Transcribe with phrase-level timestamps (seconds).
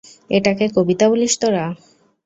[0.29, 1.65] এটাকে কবিতা বলিস তোরা?